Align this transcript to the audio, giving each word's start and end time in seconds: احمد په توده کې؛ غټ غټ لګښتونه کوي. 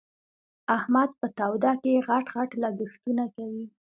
احمد 0.77 1.09
په 1.19 1.27
توده 1.37 1.73
کې؛ 1.81 1.93
غټ 2.07 2.25
غټ 2.35 2.51
لګښتونه 2.63 3.23
کوي. 3.35 3.65